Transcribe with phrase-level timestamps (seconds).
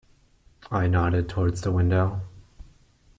[0.71, 2.21] I nodded towards the window.